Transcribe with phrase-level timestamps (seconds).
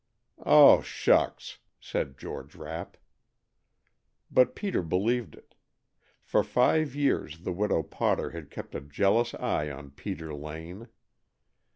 [0.47, 2.97] "Oh, shucks!" said George Rapp.
[4.31, 5.53] But Peter believed it.
[6.23, 10.87] For five years the Widow Potter had kept a jealous eye on Peter Lane.